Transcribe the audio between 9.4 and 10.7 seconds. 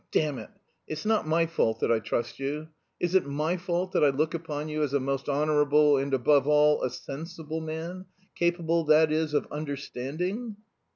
understanding...